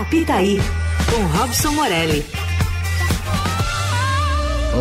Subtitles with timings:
[0.00, 0.58] Apitaí,
[1.10, 2.24] com Robson Morelli.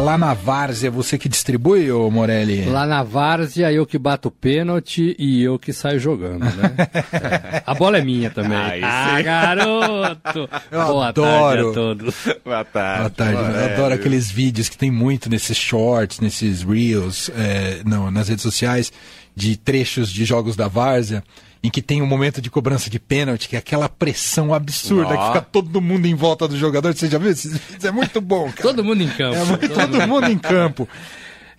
[0.06, 2.64] Lá na Várzea, você que distribui, ô Morelli?
[2.64, 6.76] Lá na Várzea, eu que bato o pênalti e eu que saio jogando, né?
[7.12, 7.62] é.
[7.68, 8.82] A bola é minha também.
[8.82, 10.50] ah, garoto!
[10.72, 11.34] Eu Boa adoro.
[11.34, 12.16] tarde a todos.
[12.46, 13.00] Boa tarde.
[13.00, 13.42] Boa tarde.
[13.60, 18.44] Eu adoro aqueles vídeos que tem muito nesses shorts, nesses reels, é, não, nas redes
[18.44, 18.94] sociais,
[19.36, 21.22] de trechos de jogos da Várzea
[21.64, 25.28] em que tem um momento de cobrança de pênalti, que é aquela pressão absurda, que
[25.28, 26.94] fica todo mundo em volta do jogador.
[26.94, 27.32] Você já viu?
[27.32, 28.62] Isso é muito bom, cara.
[28.64, 29.38] Todo mundo em campo.
[29.38, 30.90] É, todo, todo mundo em campo.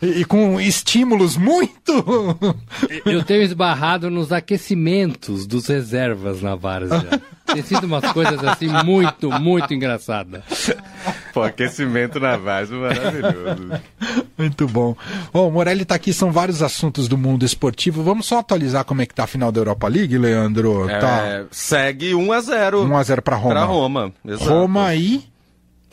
[0.02, 2.36] E, e, com estímulos muito.
[3.06, 7.22] Eu tenho esbarrado nos aquecimentos dos reservas na várzea.
[7.46, 10.42] Tem sido umas coisas assim muito, muito engraçadas.
[11.32, 13.82] Pô, aquecimento na várzea maravilhoso.
[14.36, 14.96] Muito bom.
[15.32, 18.02] Bom, o Morelli está aqui, são vários assuntos do mundo esportivo.
[18.02, 20.88] Vamos só atualizar como é que tá a final da Europa League, Leandro?
[20.88, 21.44] É, tá.
[21.50, 23.54] Segue 1 a 0 1 a 0 para Roma.
[23.54, 24.50] Para Roma, exato.
[24.50, 25.31] Roma e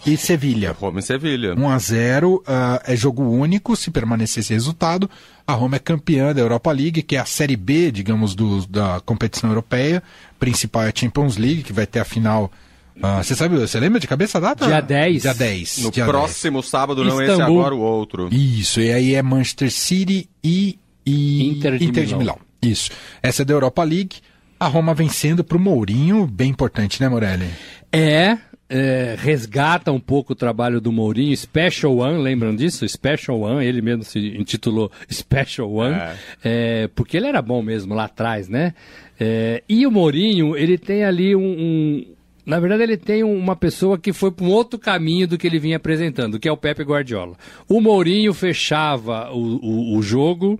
[0.05, 0.71] e Sevilha.
[0.71, 1.55] Roma e Sevilha.
[1.55, 2.43] 1 a 0 uh,
[2.85, 5.09] é jogo único, se permanecer esse resultado.
[5.45, 9.01] A Roma é campeã da Europa League, que é a Série B, digamos, do, da
[9.05, 10.01] competição europeia.
[10.39, 12.51] Principal é a Champions League, que vai ter a final.
[12.97, 14.65] Uh, você sabe, você lembra de cabeça a data?
[14.65, 15.21] Dia 10.
[15.21, 15.77] Dia 10.
[15.79, 16.69] No dia próximo 10.
[16.69, 17.33] sábado, não Istambul.
[17.33, 18.29] esse agora, o outro.
[18.31, 22.17] Isso, e aí é Manchester City e, e Inter, de, Inter Milão.
[22.17, 22.39] de Milão.
[22.61, 22.91] Isso.
[23.23, 24.17] Essa é da Europa League.
[24.59, 27.49] A Roma vencendo para o Mourinho, bem importante, né, Morelli?
[27.93, 28.37] É,
[28.69, 32.87] é, resgata um pouco o trabalho do Mourinho, Special One, lembram disso?
[32.87, 36.15] Special One, ele mesmo se intitulou Special One, é.
[36.43, 38.73] É, porque ele era bom mesmo lá atrás, né?
[39.19, 42.05] É, e o Mourinho, ele tem ali um, um
[42.45, 45.59] na verdade, ele tem uma pessoa que foi para um outro caminho do que ele
[45.59, 47.35] vinha apresentando, que é o Pepe Guardiola.
[47.67, 50.59] O Mourinho fechava o, o, o jogo,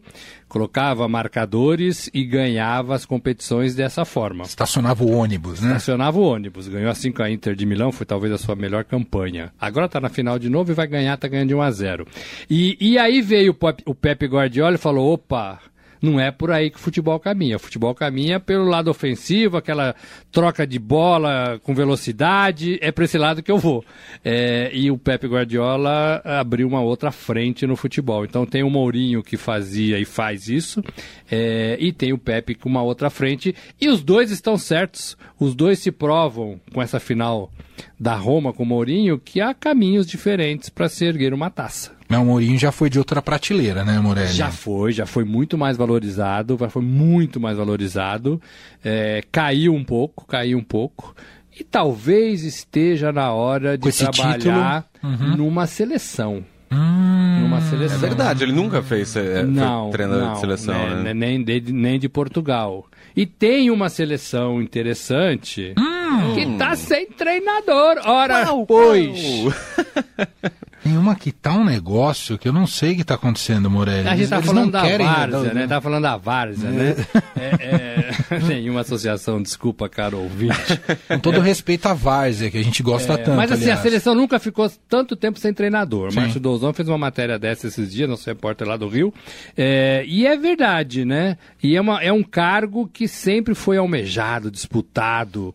[0.50, 4.44] colocava marcadores e ganhava as competições dessa forma.
[4.44, 5.68] Estacionava o ônibus, né?
[5.68, 6.68] Estacionava o ônibus.
[6.68, 9.54] Ganhou assim com a Inter de Milão, foi talvez a sua melhor campanha.
[9.62, 12.08] Agora está na final de novo e vai ganhar, está ganhando de 1 a 0
[12.50, 15.60] E, e aí veio o Pepe Guardiola e falou: opa,
[16.02, 17.58] não é por aí que o futebol caminha.
[17.58, 19.96] O futebol caminha pelo lado ofensivo, aquela
[20.32, 23.84] troca de bola com velocidade, é para esse lado que eu vou.
[24.24, 28.24] É, e o Pepe Guardiola abriu uma outra frente no futebol.
[28.24, 30.84] Então tem o Mourinho que fazia e faz isso,
[31.30, 35.18] é, e tem o Pepe com uma outra frente, e os dois estão certos.
[35.40, 37.52] Os dois se provam com essa final
[38.00, 41.99] da Roma com o Mourinho que há caminhos diferentes para se erguer uma taça.
[42.10, 44.34] Mas o Mourinho já foi de outra prateleira, né, Morelli?
[44.34, 48.42] Já foi, já foi muito mais valorizado, já foi muito mais valorizado.
[48.84, 51.16] É, caiu um pouco, caiu um pouco.
[51.58, 55.38] E talvez esteja na hora de trabalhar uhum.
[55.38, 56.44] numa seleção.
[56.72, 57.98] Hum, numa seleção.
[57.98, 60.74] É verdade, ele nunca fez é, não, treinador não, de seleção.
[60.74, 61.14] Né, né?
[61.14, 62.88] Nem, de, nem de Portugal.
[63.16, 65.99] E tem uma seleção interessante hum.
[66.34, 67.98] Que tá sem treinador.
[68.06, 69.20] Ora, qual, pois.
[70.84, 74.08] Tem uma que tá um negócio que eu não sei o que tá acontecendo, Morelli.
[74.08, 75.68] A gente tá falando da Várzea, né?
[75.68, 76.96] Tá falando da Várzea, né?
[77.36, 80.56] É, é, nenhuma associação, desculpa, caro ouvinte.
[81.08, 83.80] Com todo respeito à Várzea, que a gente gosta é, tanto, Mas assim, aliás.
[83.80, 86.12] a seleção nunca ficou tanto tempo sem treinador.
[86.12, 86.22] Sim.
[86.22, 89.14] Márcio Douzão fez uma matéria dessa esses dias, nosso repórter lá do Rio.
[89.58, 91.38] É, e é verdade, né?
[91.62, 95.54] E é, uma, é um cargo que sempre foi almejado, disputado,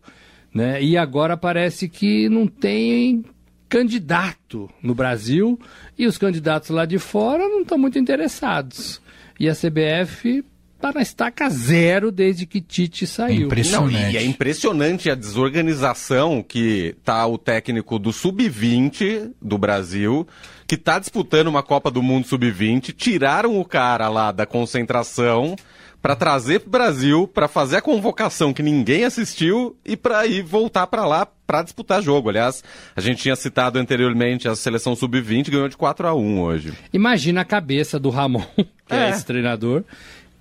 [0.54, 0.80] né?
[0.80, 3.24] E agora parece que não tem
[3.68, 5.58] candidato no Brasil
[5.98, 9.02] e os candidatos lá de fora não estão muito interessados.
[9.38, 10.44] E a CBF
[10.76, 13.46] está na estaca zero desde que Tite saiu.
[13.46, 14.02] Impressionante.
[14.02, 20.26] Não, e é impressionante a desorganização que tá o técnico do Sub-20 do Brasil,
[20.68, 25.56] que está disputando uma Copa do Mundo Sub-20, tiraram o cara lá da concentração
[26.04, 30.42] para trazer para o Brasil, para fazer a convocação que ninguém assistiu e para ir
[30.42, 32.28] voltar para lá para disputar jogo.
[32.28, 32.62] Aliás,
[32.94, 36.74] a gente tinha citado anteriormente a seleção sub-20, ganhou de 4 a 1 hoje.
[36.92, 38.44] Imagina a cabeça do Ramon,
[38.86, 39.82] que é, é esse treinador,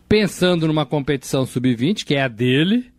[0.10, 2.92] pensando numa competição sub-20, que é a dele,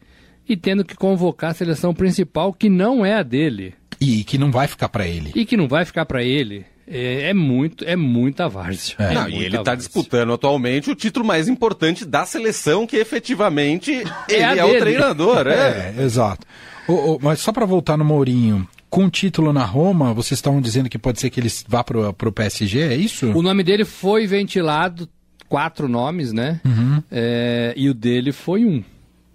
[0.49, 3.75] e tendo que convocar a seleção principal, que não é a dele.
[4.01, 5.33] E que não vai ficar para ele.
[5.35, 6.65] E que não vai ficar para ele.
[6.87, 8.97] É, é, muito, é muita várzea.
[8.99, 9.15] É.
[9.15, 13.93] Não, é e ele está disputando atualmente o título mais importante da seleção, que efetivamente
[14.29, 15.47] é ele é, o treinador.
[15.47, 16.47] É, é exato.
[16.87, 20.89] Oh, oh, mas só para voltar no Mourinho, com título na Roma, vocês estão dizendo
[20.89, 23.31] que pode ser que ele vá para o PSG, é isso?
[23.33, 25.09] O nome dele foi ventilado,
[25.49, 26.61] quatro nomes, né?
[26.65, 27.03] Uhum.
[27.11, 28.85] É, e o dele foi um,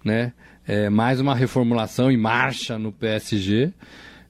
[0.03, 0.33] né?
[0.67, 3.73] É, mais uma reformulação em marcha no PSG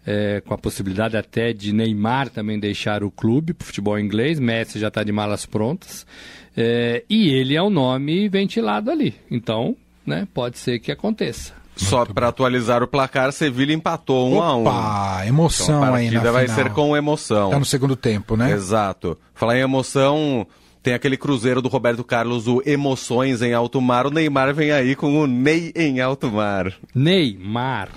[0.06, 4.40] é, com a possibilidade até de Neymar também deixar o clube para o futebol inglês.
[4.40, 6.06] Messi já está de malas prontas.
[6.56, 9.16] É, e ele é o nome ventilado ali.
[9.30, 9.76] Então,
[10.06, 11.54] né, pode ser que aconteça.
[11.76, 15.98] Só para atualizar o placar, Sevilha empatou 1 um a 1 Opa, emoção então, a
[15.98, 16.64] aí na vai final.
[16.64, 17.52] ser com emoção.
[17.52, 18.52] Tá no segundo tempo, né?
[18.52, 19.18] Exato.
[19.34, 20.46] Falar em emoção,
[20.82, 24.08] tem aquele cruzeiro do Roberto Carlos, o Emoções em Alto Mar.
[24.08, 26.74] O Neymar vem aí com o Ney em Alto Mar.
[26.96, 27.90] Neymar.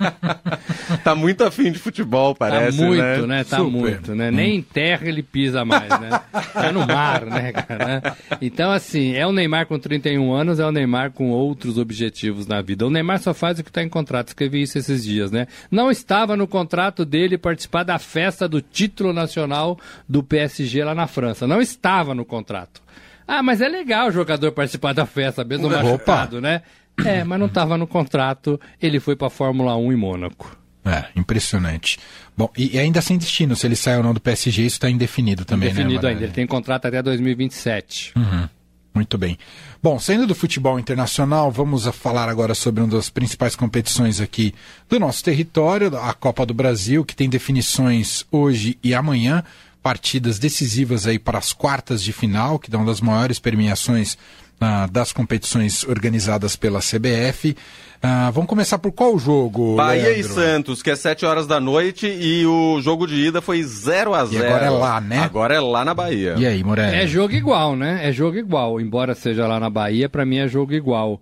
[1.04, 3.26] tá muito afim de futebol, tá parece, tá muito, né?
[3.26, 3.44] né?
[3.44, 3.70] Tá Super.
[3.70, 4.30] muito, né?
[4.30, 4.34] Hum.
[4.34, 6.20] Nem em terra ele pisa mais, né?
[6.54, 8.16] Tá no mar, né, cara?
[8.40, 12.62] Então, assim, é o Neymar com 31 anos, é o Neymar com outros objetivos na
[12.62, 12.86] vida.
[12.86, 14.28] O Neymar só faz o que tá em contrato.
[14.28, 15.46] Escrevi isso esses dias, né?
[15.70, 21.06] Não estava no contrato dele participar da festa do título nacional do PSG lá na
[21.06, 21.46] França.
[21.46, 22.80] Não estava estava no contrato.
[23.26, 25.82] Ah, mas é legal o jogador participar da festa, mesmo Opa.
[25.82, 26.62] machucado, né?
[27.04, 28.60] É, mas não estava no contrato.
[28.80, 30.56] Ele foi para a Fórmula 1 em Mônaco.
[30.84, 31.98] É, impressionante.
[32.36, 35.44] Bom, e, ainda sem destino, se ele sai ou não do PSG, isso está indefinido
[35.44, 35.94] também, indefinido né?
[35.94, 38.14] Indefinido ainda, ele tem contrato até 2027.
[38.16, 38.48] Uhum.
[38.94, 39.38] Muito bem.
[39.82, 44.52] Bom, saindo do futebol internacional, vamos falar agora sobre uma das principais competições aqui
[44.88, 49.44] do nosso território, a Copa do Brasil, que tem definições hoje e amanhã
[49.82, 54.16] partidas decisivas aí para as quartas de final, que dão das maiores premiações
[54.60, 57.56] ah, das competições organizadas pela CBF.
[58.02, 59.76] Ah, vamos começar por qual jogo?
[59.76, 60.20] Bahia Leandro?
[60.20, 64.14] e Santos, que é 7 horas da noite e o jogo de ida foi 0
[64.14, 65.18] a 0 E agora é lá, né?
[65.20, 66.34] Agora é lá na Bahia.
[66.38, 66.96] E aí, Morelli?
[66.96, 68.00] É jogo igual, né?
[68.02, 68.80] É jogo igual.
[68.80, 71.20] Embora seja lá na Bahia, para mim é jogo igual.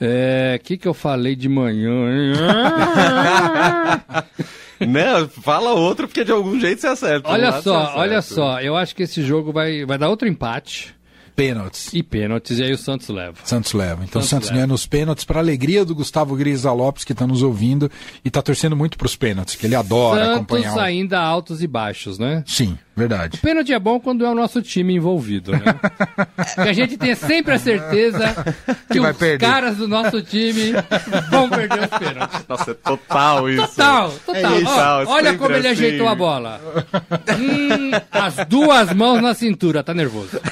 [0.00, 1.90] É, o que, que eu falei de manhã?
[4.86, 7.28] Não, fala outro, porque de algum jeito você acerta.
[7.28, 10.94] Olha só, olha só, eu acho que esse jogo vai, vai dar outro empate.
[11.36, 11.90] Pênaltis.
[11.94, 13.36] E pênaltis, e aí o Santos leva.
[13.44, 14.04] Santos leva.
[14.04, 17.26] Então o Santos, Santos ganha nos pênaltis, para alegria do Gustavo Grisa Lopes, que está
[17.26, 17.90] nos ouvindo
[18.24, 20.70] e está torcendo muito para os pênaltis, que ele adora Santos acompanhar.
[20.70, 22.44] Santos ainda altos e baixos, né?
[22.46, 22.76] Sim.
[23.00, 23.38] Verdade.
[23.38, 25.60] O pênalti é bom quando é o nosso time envolvido, né?
[26.54, 28.34] que a gente tenha sempre a certeza
[28.88, 29.46] que, que os perder.
[29.46, 30.72] caras do nosso time
[31.30, 32.40] vão perder os pênaltis.
[32.46, 33.66] Nossa, é total isso.
[33.68, 34.52] Total, total.
[34.52, 35.84] É isso, olha como ele assim.
[35.86, 36.60] ajeitou a bola.
[37.38, 40.38] hum, as duas mãos na cintura, tá nervoso.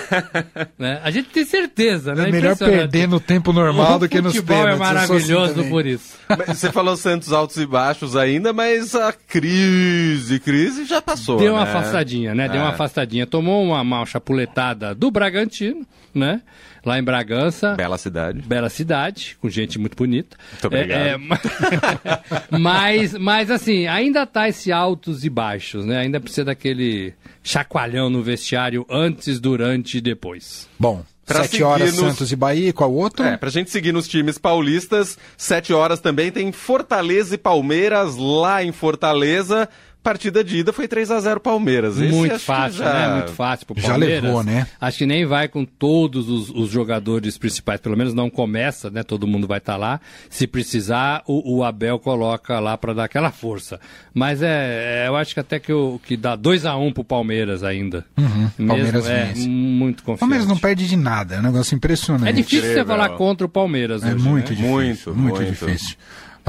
[0.79, 1.01] Né?
[1.03, 2.29] A gente tem certeza, né?
[2.29, 4.39] É melhor perder no tempo normal o do que nos pênaltis.
[4.39, 6.15] O futebol é maravilhoso por isso.
[6.29, 11.55] Mas você falou Santos altos e baixos ainda, mas a crise, crise já passou, Deu
[11.55, 11.59] né?
[11.59, 12.49] uma afastadinha, né?
[12.49, 12.73] Deu uma é.
[12.73, 13.26] afastadinha.
[13.26, 16.40] Tomou uma, uma chapuletada do Bragantino, né?
[16.85, 17.75] Lá em Bragança.
[17.75, 18.40] Bela cidade.
[18.43, 20.37] Bela cidade, com gente muito bonita.
[20.52, 21.00] Muito obrigado.
[21.00, 21.19] É, é,
[22.56, 25.99] mas, mas, assim, ainda tá esse altos e baixos, né?
[25.99, 27.12] Ainda precisa daquele
[27.43, 30.69] chacoalhão no vestiário antes, durante e depois.
[30.79, 32.00] Bom, Pra sete horas nos...
[32.00, 33.23] Santos e Bahia, qual outro?
[33.23, 38.64] É, pra gente seguir nos times paulistas, sete horas também tem Fortaleza e Palmeiras lá
[38.64, 39.69] em Fortaleza
[40.08, 41.99] partida de ida foi 3 a 0 Palmeiras.
[41.99, 42.93] Esse Muito fácil, já...
[42.94, 43.14] né?
[43.16, 44.22] Muito fácil pro Palmeiras.
[44.22, 44.66] Já levou, né?
[44.81, 49.02] Acho que nem vai com todos os, os jogadores principais, pelo menos não começa, né?
[49.02, 50.00] Todo mundo vai estar tá lá.
[50.31, 53.78] Se precisar, o, o Abel coloca lá para dar aquela força.
[54.14, 56.93] Mas é, é, eu acho que até que, o, que dá 2 a 1 um
[56.93, 58.02] pro Palmeiras ainda.
[58.16, 59.46] Uhum, Mesmo, Palmeiras é vence.
[59.46, 60.20] muito confiante.
[60.20, 62.31] Palmeiras não perde de nada, é um negócio impressionante.
[62.31, 62.82] É difícil Incrível.
[62.82, 64.56] você falar contra o Palmeiras É hoje, muito né?
[64.56, 64.72] difícil.
[64.72, 65.96] Muito, muito, muito difícil.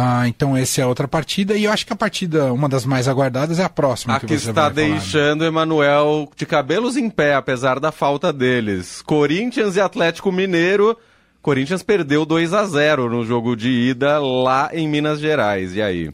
[0.01, 3.06] Ah, então essa é outra partida e eu acho que a partida, uma das mais
[3.06, 4.16] aguardadas, é a próxima.
[4.16, 9.01] A que, que está deixando o Emanuel de cabelos em pé, apesar da falta deles.
[9.01, 10.98] Corinthians e Atlético Mineiro.
[11.42, 15.75] Corinthians perdeu 2 a 0 no jogo de ida lá em Minas Gerais.
[15.75, 16.10] E aí?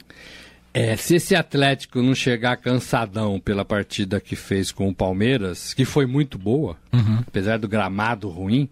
[0.74, 5.86] É, se esse Atlético não chegar cansadão pela partida que fez com o Palmeiras, que
[5.86, 7.20] foi muito boa, uhum.
[7.28, 8.68] apesar do gramado ruim,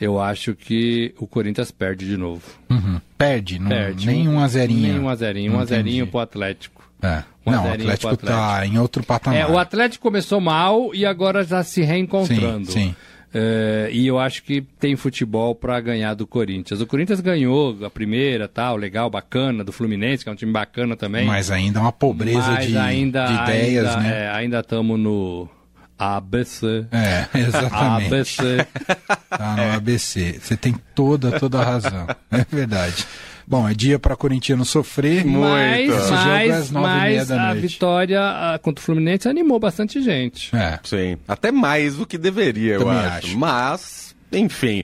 [0.00, 2.42] eu acho que o Corinthians perde de novo.
[2.70, 3.00] Uhum.
[3.16, 4.06] Perde, não, perde.
[4.06, 4.80] Nem um azerinho.
[4.80, 5.52] Nem um azerinho.
[5.54, 6.82] Um azerinho pro Atlético.
[7.02, 7.22] É.
[7.46, 9.38] Um não, o Atlético, Atlético tá em outro patamar.
[9.38, 12.66] É, o Atlético começou mal e agora já se reencontrando.
[12.66, 12.96] Sim, sim.
[13.36, 16.80] É, e eu acho que tem futebol para ganhar do Corinthians.
[16.80, 20.96] O Corinthians ganhou a primeira, tal, legal, bacana, do Fluminense, que é um time bacana
[20.96, 21.26] também.
[21.26, 24.24] Mas ainda é uma pobreza de, ainda, de ideias, ainda, né?
[24.24, 25.48] É, ainda estamos no
[26.16, 26.86] ABC.
[26.90, 28.14] É, exatamente.
[28.14, 28.66] ABC.
[29.28, 30.38] Tá no ABC.
[30.40, 32.06] Você tem toda, toda a razão.
[32.30, 33.06] É verdade.
[33.46, 35.24] Bom, é dia para corintiano sofrer.
[35.24, 38.20] Mas, mas, mas a vitória
[38.62, 40.54] contra o Fluminense animou bastante gente.
[40.56, 40.78] É.
[40.82, 41.18] Sim.
[41.28, 43.26] Até mais do que deveria, Também eu acho.
[43.26, 43.38] acho.
[43.38, 44.82] Mas, enfim.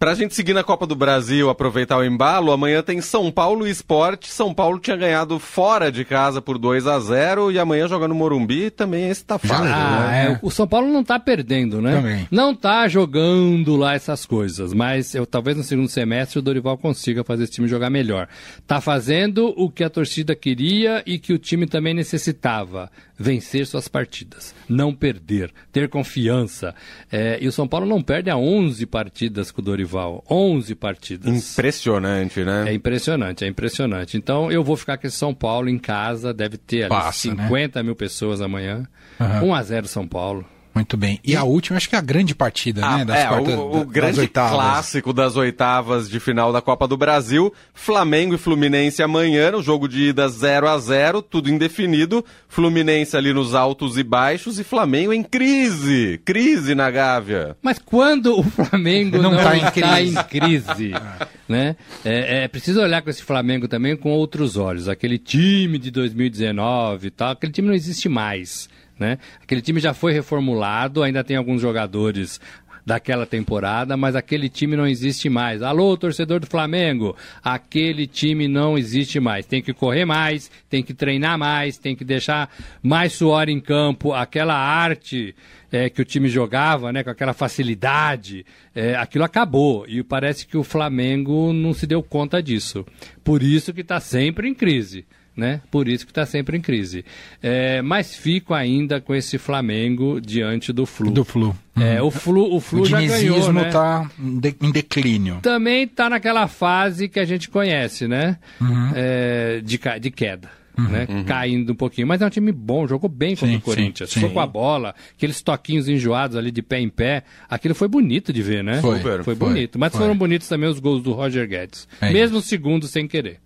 [0.00, 3.70] Pra gente seguir na Copa do Brasil, aproveitar o embalo, amanhã tem São Paulo e
[3.70, 4.30] Esporte.
[4.30, 8.14] São Paulo tinha ganhado fora de casa por 2 a 0 e amanhã joga no
[8.14, 9.66] Morumbi também esse tá fácil.
[9.66, 10.32] Ah, né?
[10.32, 11.96] é, o São Paulo não tá perdendo, né?
[11.96, 12.28] Também.
[12.30, 17.22] Não tá jogando lá essas coisas, mas eu talvez no segundo semestre o Dorival consiga
[17.22, 18.26] fazer esse time jogar melhor.
[18.66, 22.90] Tá fazendo o que a torcida queria e que o time também necessitava
[23.20, 26.74] vencer suas partidas, não perder, ter confiança.
[27.12, 30.24] É, e o São Paulo não perde a 11 partidas com o Dorival Dorival.
[30.30, 31.52] 11 partidas.
[31.52, 32.64] Impressionante, né?
[32.68, 34.16] É impressionante, é impressionante.
[34.16, 37.78] Então eu vou ficar com esse São Paulo em casa, deve ter ali Passa, 50
[37.78, 37.82] né?
[37.82, 38.86] mil pessoas amanhã.
[39.18, 39.48] Uhum.
[39.48, 40.46] 1 a 0 São Paulo.
[40.74, 41.18] Muito bem.
[41.24, 43.04] E, e, a última, acho que é a grande partida, ah, né?
[43.04, 47.52] Das é, quartas, o, o grande clássico das oitavas de final da Copa do Brasil.
[47.74, 52.24] Flamengo e Fluminense amanhã, no jogo de ida 0 a 0 tudo indefinido.
[52.48, 56.20] Fluminense ali nos altos e baixos e Flamengo em crise.
[56.24, 57.56] Crise na Gávea.
[57.60, 60.92] Mas quando o Flamengo não, está em crise, em crise
[61.48, 61.74] né?
[62.04, 64.88] É, é, preciso olhar com esse Flamengo também com outros olhos.
[64.88, 68.68] Aquele time de 2019 e tal, aquele time não existe mais.
[69.00, 69.18] Né?
[69.42, 72.38] Aquele time já foi reformulado, ainda tem alguns jogadores
[72.84, 75.62] daquela temporada, mas aquele time não existe mais.
[75.62, 79.46] Alô, torcedor do Flamengo, aquele time não existe mais.
[79.46, 82.50] Tem que correr mais, tem que treinar mais, tem que deixar
[82.82, 85.34] mais suor em campo, aquela arte
[85.70, 89.86] é, que o time jogava, né, com aquela facilidade, é, aquilo acabou.
[89.88, 92.84] E parece que o Flamengo não se deu conta disso.
[93.22, 95.06] Por isso que está sempre em crise
[95.40, 95.62] né?
[95.70, 97.04] Por isso que está sempre em crise.
[97.42, 101.10] É, mas fico ainda com esse Flamengo diante do Flu.
[101.10, 101.56] Do Flu.
[101.74, 103.68] É, o Flu, o Flu o já ganhou, né?
[103.68, 105.38] está em declínio.
[105.40, 108.36] Também está naquela fase que a gente conhece, né?
[108.60, 108.90] Uhum.
[108.94, 110.60] É, de, de queda.
[110.76, 111.06] Uhum, né?
[111.08, 111.24] Uhum.
[111.24, 112.06] Caindo um pouquinho.
[112.06, 114.10] Mas é um time bom, jogou bem contra sim, o Corinthians.
[114.10, 114.20] Sim, sim.
[114.20, 117.24] Foi com a bola, aqueles toquinhos enjoados ali de pé em pé.
[117.48, 118.80] Aquilo foi bonito de ver, né?
[118.80, 119.78] Foi, foi, foi bonito.
[119.78, 120.00] Mas foi.
[120.00, 121.88] foram bonitos também os gols do Roger Guedes.
[122.00, 123.40] É mesmo o segundo sem querer.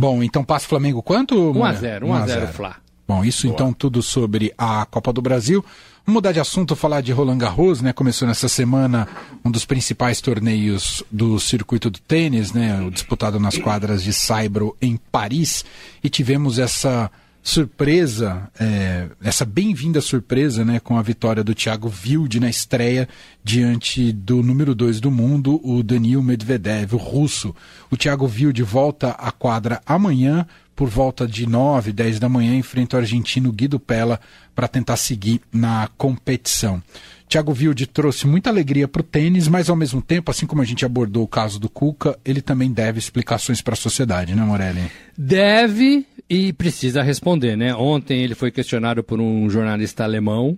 [0.00, 1.34] Bom, então passa o Flamengo quanto?
[1.52, 2.76] 1x0, 1x0 Flá.
[3.06, 3.54] Bom, isso Boa.
[3.54, 5.62] então tudo sobre a Copa do Brasil.
[6.06, 7.92] Vamos mudar de assunto, falar de Roland Garros, né?
[7.92, 9.06] Começou nessa semana
[9.44, 12.80] um dos principais torneios do circuito do tênis, né?
[12.80, 15.66] O disputado nas quadras de Saibro em Paris.
[16.02, 17.10] E tivemos essa
[17.42, 23.08] surpresa, é, essa bem-vinda surpresa, né, com a vitória do Thiago Wilde na estreia
[23.42, 27.54] diante do número 2 do mundo, o Danil Medvedev, o russo.
[27.90, 32.96] O Thiago Wilde volta à quadra amanhã por volta de 9, 10 da manhã, enfrenta
[32.96, 34.18] o argentino Guido Pella
[34.54, 36.82] para tentar seguir na competição.
[37.28, 40.64] Thiago Wilde trouxe muita alegria para o tênis, mas ao mesmo tempo, assim como a
[40.64, 44.90] gente abordou o caso do Cuca, ele também deve explicações para a sociedade, né, Morelli?
[45.16, 47.74] Deve e precisa responder, né?
[47.74, 50.56] Ontem ele foi questionado por um jornalista alemão,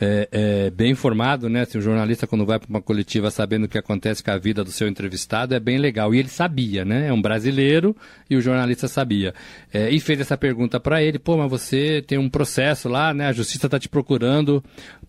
[0.00, 1.64] é, é, bem informado, né?
[1.64, 4.62] Se o jornalista, quando vai para uma coletiva sabendo o que acontece com a vida
[4.62, 6.14] do seu entrevistado, é bem legal.
[6.14, 7.08] E ele sabia, né?
[7.08, 7.96] É um brasileiro
[8.30, 9.34] e o jornalista sabia.
[9.74, 13.26] É, e fez essa pergunta para ele: pô, mas você tem um processo lá, né?
[13.26, 14.62] A justiça está te procurando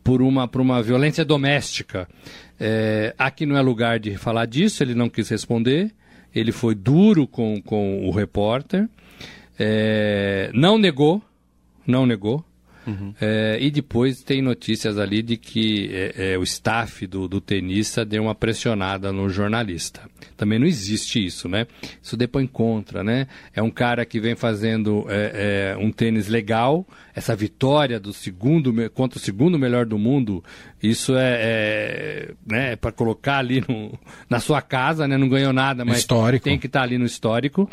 [0.04, 2.08] por uma, por uma violência doméstica.
[2.60, 5.92] É, aqui não é lugar de falar disso, ele não quis responder.
[6.34, 8.90] Ele foi duro com, com o repórter.
[9.60, 11.22] É, não negou,
[11.86, 12.46] não negou.
[12.88, 13.14] Uhum.
[13.22, 18.04] É, e depois tem notícias ali de que é, é, o staff do, do tenista
[18.04, 20.10] deu uma pressionada no jornalista.
[20.36, 21.68] Também não existe isso, né?
[22.02, 23.28] Isso depois contra, né?
[23.54, 28.74] É um cara que vem fazendo é, é, um tênis legal, essa vitória do segundo
[28.92, 30.44] contra o segundo melhor do mundo,
[30.82, 33.98] isso é, é né, para colocar ali no,
[34.30, 35.18] na sua casa, né?
[35.18, 36.46] Não ganhou nada, mas histórico.
[36.46, 37.70] tem que estar tá ali no histórico.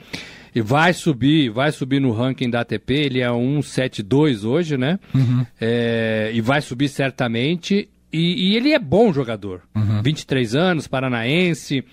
[0.54, 4.98] E vai subir, vai subir no ranking da ATP, ele é 172 hoje, né?
[5.14, 5.46] Uhum.
[5.60, 7.88] É, e vai subir certamente.
[8.12, 9.62] E, e, ele é bom jogador.
[9.74, 10.02] Uhum.
[10.02, 11.84] 23 anos, paranaense.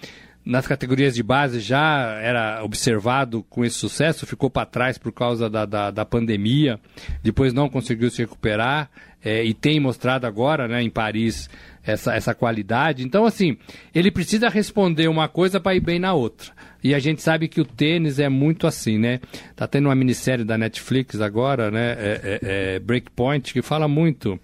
[0.45, 5.49] Nas categorias de base já era observado com esse sucesso, ficou para trás por causa
[5.49, 6.79] da, da, da, pandemia,
[7.23, 8.89] depois não conseguiu se recuperar
[9.23, 11.49] é, e tem mostrado agora né, em Paris
[11.81, 13.03] essa, essa qualidade.
[13.03, 13.57] Então, assim,
[13.95, 16.51] ele precisa responder uma coisa para ir bem na outra.
[16.83, 19.21] E a gente sabe que o tênis é muito assim, né?
[19.55, 21.91] Tá tendo uma minissérie da Netflix agora, né?
[21.91, 22.39] É, é,
[22.75, 24.37] é Breakpoint, que fala muito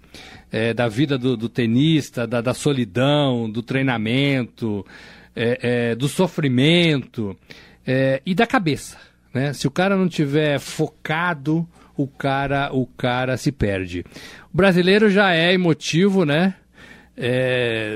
[0.52, 4.86] é, da vida do, do tenista, da, da, solidão, do treinamento,
[5.36, 7.38] é, é, do sofrimento
[8.24, 8.98] e da cabeça.
[9.34, 9.52] Né?
[9.52, 11.68] Se o cara não tiver focado,
[11.98, 14.06] o cara, o cara se perde.
[14.54, 16.54] O brasileiro já é emotivo, né?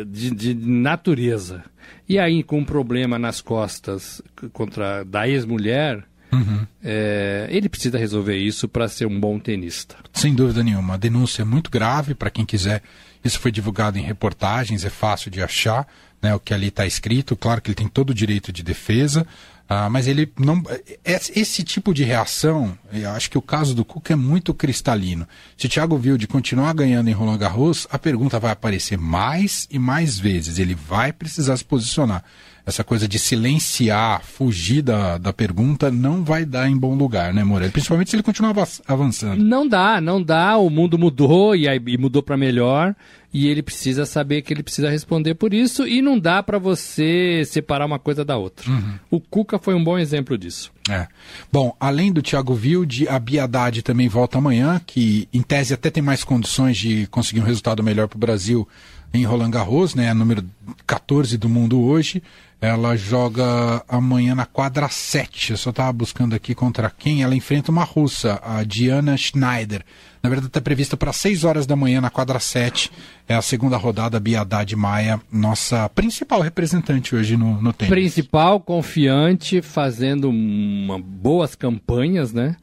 [0.08, 1.64] de, de natureza.
[2.10, 4.22] E aí, com um problema nas costas
[4.52, 6.68] contra da ex-mulher, uhum.
[6.84, 9.96] é, ele precisa resolver isso para ser um bom tenista.
[10.14, 10.96] Sem dúvida nenhuma.
[10.96, 12.82] A denúncia é muito grave para quem quiser.
[13.24, 15.88] Isso foi divulgado em reportagens, é fácil de achar
[16.22, 17.36] né, o que ali está escrito.
[17.36, 19.26] Claro que ele tem todo o direito de defesa.
[19.68, 20.62] Ah, mas ele não.
[21.04, 25.28] É, esse tipo de reação, eu acho que o caso do Cuca é muito cristalino.
[25.58, 30.20] Se Thiago Wilde continuar ganhando em Roland Garros, a pergunta vai aparecer mais e mais
[30.20, 30.60] vezes.
[30.60, 32.24] Ele vai precisar se posicionar.
[32.66, 37.44] Essa coisa de silenciar, fugir da, da pergunta, não vai dar em bom lugar, né,
[37.44, 37.72] Morelli?
[37.72, 38.56] Principalmente se ele continuar
[38.88, 39.44] avançando.
[39.44, 40.58] Não dá, não dá.
[40.58, 42.96] O mundo mudou e, aí, e mudou para melhor.
[43.34, 45.86] E ele precisa saber que ele precisa responder por isso.
[45.86, 48.70] E não dá para você separar uma coisa da outra.
[48.70, 48.94] Uhum.
[49.12, 50.72] O Cuca foi um bom exemplo disso.
[50.90, 51.08] É.
[51.52, 56.04] Bom, além do Thiago Wilde, a Biadade também volta amanhã, que em tese até tem
[56.04, 58.68] mais condições de conseguir um resultado melhor para o Brasil
[59.14, 60.14] em Roland Garros, né?
[60.14, 60.44] Número
[60.88, 62.22] 14 do mundo hoje.
[62.64, 65.52] Ela joga amanhã na quadra 7.
[65.52, 67.22] Eu só estava buscando aqui contra quem.
[67.22, 69.84] Ela enfrenta uma russa, a Diana Schneider.
[70.24, 72.90] Na verdade, está prevista para 6 horas da manhã na quadra 7.
[73.28, 77.94] É a segunda rodada, Biadade Maia, nossa principal representante hoje no, no tênis.
[77.94, 82.56] Principal, confiante, fazendo uma, boas campanhas, né?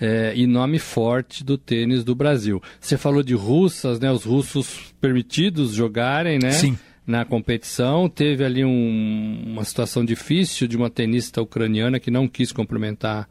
[0.00, 2.60] É, e nome forte do tênis do Brasil.
[2.80, 4.10] Você falou de russas, né?
[4.10, 6.50] Os russos permitidos jogarem, né?
[6.50, 8.08] Sim na competição.
[8.08, 13.28] Teve ali um, uma situação difícil de uma tenista ucraniana que não quis complementar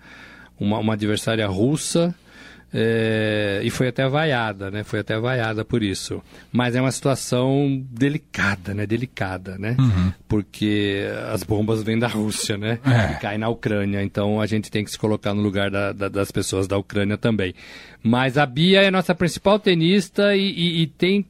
[0.59, 2.15] uma, uma adversária russa.
[2.75, 4.83] É, e foi até vaiada, né?
[4.83, 6.23] Foi até vaiada por isso.
[6.51, 8.87] Mas é uma situação delicada, né?
[8.87, 9.75] Delicada, né?
[9.77, 10.11] Uhum.
[10.27, 12.79] Porque as bombas vêm da Rússia, né?
[12.83, 13.13] É.
[13.13, 14.01] E caem na Ucrânia.
[14.01, 17.15] Então a gente tem que se colocar no lugar da, da, das pessoas da Ucrânia
[17.15, 17.53] também.
[18.01, 21.23] Mas a Bia é a nossa principal tenista e, e, e tem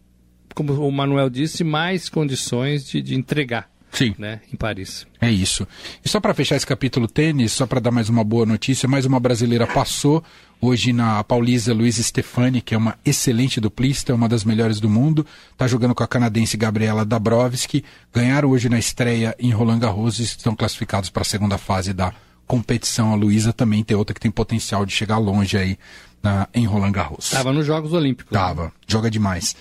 [0.53, 3.69] como o Manuel disse, mais condições de, de entregar.
[3.93, 4.15] Sim.
[4.17, 5.05] Né, em Paris.
[5.22, 5.67] É isso.
[6.03, 9.05] E só para fechar esse capítulo tênis, só para dar mais uma boa notícia, mais
[9.05, 10.24] uma brasileira passou
[10.60, 15.25] hoje na Paulista Luiz Stefani, que é uma excelente duplista, uma das melhores do mundo,
[15.51, 20.24] está jogando com a canadense Gabriela Dabrowski, ganharam hoje na estreia em Roland Garros e
[20.24, 22.13] estão classificados para a segunda fase da
[22.48, 23.12] competição.
[23.12, 25.77] A Luísa também tem outra que tem potencial de chegar longe aí
[26.24, 27.25] na, em Roland Garros.
[27.25, 28.31] Estava nos Jogos Olímpicos.
[28.31, 28.72] Tava, né?
[28.88, 29.55] joga demais.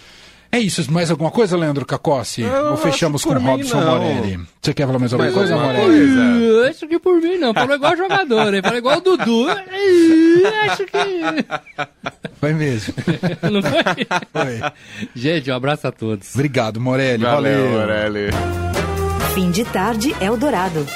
[0.55, 0.93] É isso.
[0.93, 2.45] Mais alguma coisa, Leandro Cacossi?
[2.45, 3.99] Ou fechamos com Robson não.
[3.99, 4.39] Morelli?
[4.61, 6.15] Você quer falar mais alguma mais coisa, alguma Morelli?
[6.15, 6.71] Coisa.
[6.71, 7.55] Acho que por mim não.
[7.55, 8.61] Falou igual jogador, hein?
[8.63, 9.47] Falou igual o Dudu.
[9.49, 12.29] Acho que...
[12.39, 12.93] Foi mesmo.
[13.51, 14.07] Não foi?
[14.33, 14.73] Foi.
[15.15, 16.35] Gente, um abraço a todos.
[16.35, 17.23] Obrigado, Morelli.
[17.23, 17.81] Valeu, Valeu.
[17.81, 18.31] Morelli.
[19.35, 20.87] Fim de tarde, Eldorado.